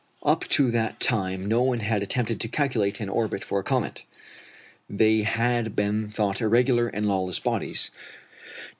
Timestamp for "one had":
1.61-2.01